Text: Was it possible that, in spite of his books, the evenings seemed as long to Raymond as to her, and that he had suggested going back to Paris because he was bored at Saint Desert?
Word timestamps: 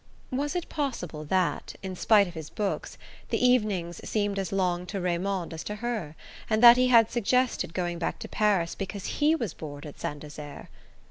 Was 0.31 0.55
it 0.55 0.67
possible 0.67 1.23
that, 1.25 1.75
in 1.83 1.95
spite 1.95 2.27
of 2.27 2.33
his 2.33 2.49
books, 2.49 2.97
the 3.29 3.37
evenings 3.37 4.01
seemed 4.03 4.39
as 4.39 4.51
long 4.51 4.87
to 4.87 4.99
Raymond 4.99 5.53
as 5.53 5.63
to 5.65 5.75
her, 5.75 6.15
and 6.49 6.63
that 6.63 6.75
he 6.75 6.87
had 6.87 7.11
suggested 7.11 7.71
going 7.75 7.99
back 7.99 8.17
to 8.21 8.27
Paris 8.27 8.73
because 8.73 9.05
he 9.21 9.35
was 9.35 9.53
bored 9.53 9.85
at 9.85 9.99
Saint 9.99 10.21
Desert? 10.21 10.69